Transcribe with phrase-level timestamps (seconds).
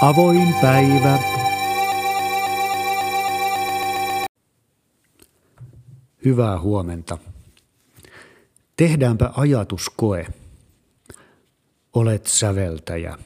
[0.00, 1.18] Avoin päivä.
[6.24, 7.18] Hyvää huomenta.
[8.76, 10.26] Tehdäänpä ajatuskoe.
[11.92, 13.18] Olet säveltäjä.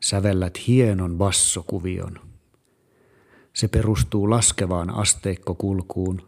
[0.00, 2.20] Sävellät hienon bassokuvion.
[3.52, 6.22] Se perustuu laskevaan asteikkokulkuun.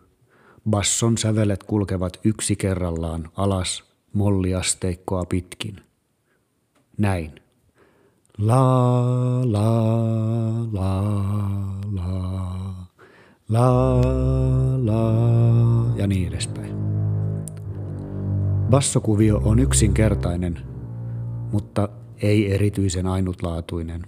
[0.70, 5.80] Basson sävelet kulkevat yksi kerrallaan alas molliasteikkoa pitkin.
[6.98, 7.49] Näin.
[8.40, 9.84] La, la,
[10.72, 11.04] la,
[11.92, 12.40] la,
[13.48, 14.00] la,
[14.84, 15.14] la
[15.96, 16.74] ja niin edespäin.
[18.70, 20.58] Bassokuvio on yksinkertainen,
[21.52, 21.88] mutta
[22.22, 24.06] ei erityisen ainutlaatuinen.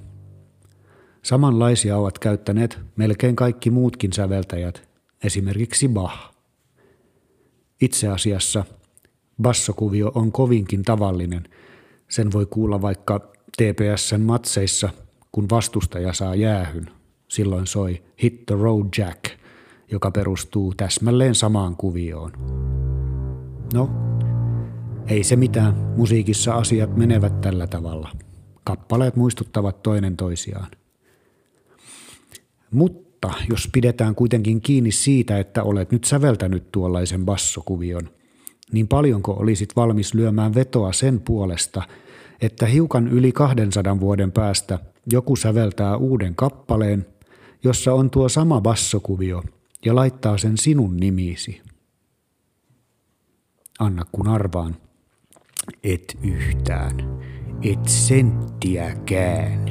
[1.23, 4.88] Samanlaisia ovat käyttäneet melkein kaikki muutkin säveltäjät,
[5.24, 6.32] esimerkiksi Bach.
[7.80, 8.64] Itse asiassa
[9.42, 11.48] bassokuvio on kovinkin tavallinen.
[12.09, 14.88] Sen voi kuulla vaikka TPSn matseissa,
[15.33, 16.90] kun vastustaja saa jäähyn.
[17.29, 19.24] Silloin soi Hit the Road Jack,
[19.90, 22.32] joka perustuu täsmälleen samaan kuvioon.
[23.74, 23.91] No,
[25.07, 25.74] ei se mitään.
[25.96, 28.09] Musiikissa asiat menevät tällä tavalla.
[28.65, 30.71] Kappaleet muistuttavat toinen toisiaan.
[32.71, 38.10] Mutta jos pidetään kuitenkin kiinni siitä, että olet nyt säveltänyt tuollaisen bassokuvion,
[38.73, 41.82] niin paljonko olisit valmis lyömään vetoa sen puolesta,
[42.43, 44.79] että hiukan yli 200 vuoden päästä
[45.12, 47.07] joku säveltää uuden kappaleen,
[47.65, 49.43] jossa on tuo sama bassokuvio
[49.85, 51.60] ja laittaa sen sinun nimisi.
[53.79, 54.76] Anna kun arvaan.
[55.85, 57.20] Et yhtään.
[57.63, 59.70] Et senttiäkään.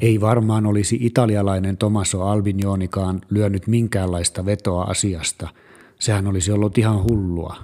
[0.00, 5.48] Ei varmaan olisi italialainen Tomaso Albignonikaan lyönyt minkäänlaista vetoa asiasta.
[6.00, 7.56] Sehän olisi ollut ihan hullua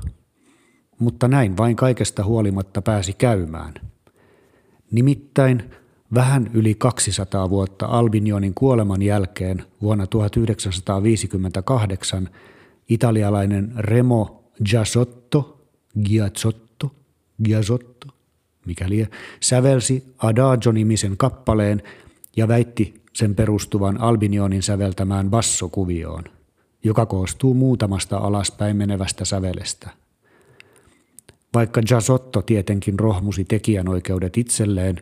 [1.03, 3.75] mutta näin vain kaikesta huolimatta pääsi käymään.
[4.91, 5.63] Nimittäin
[6.15, 12.29] vähän yli 200 vuotta Albinionin kuoleman jälkeen vuonna 1958
[12.89, 15.67] italialainen Remo Giasotto,
[16.05, 16.95] Giazzotto,
[17.45, 18.07] Giazzotto,
[18.67, 19.07] mikäli
[19.41, 21.83] sävelsi Adagio-nimisen kappaleen
[22.37, 26.25] ja väitti sen perustuvan Albinionin säveltämään bassokuvioon,
[26.85, 29.91] joka koostuu muutamasta alaspäin menevästä sävelestä–
[31.55, 34.97] vaikka Jasotto tietenkin rohmusi tekijänoikeudet itselleen,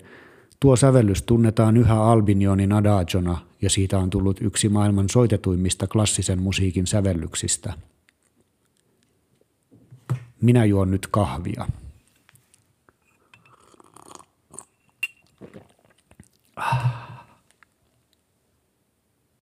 [0.61, 6.87] tuo sävellys tunnetaan yhä Albinionin adagiona ja siitä on tullut yksi maailman soitetuimmista klassisen musiikin
[6.87, 7.73] sävellyksistä.
[10.41, 11.67] Minä juon nyt kahvia.